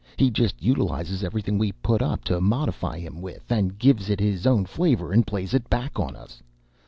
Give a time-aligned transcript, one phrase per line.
[0.17, 4.47] He just utilizes everything we put up to modify him with, and gives it his
[4.47, 6.41] own flavor and plays it back on us.